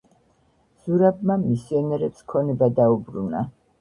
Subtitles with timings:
[0.85, 3.45] ზურაბმა მისიონერებს ქონება დაუბრუნა.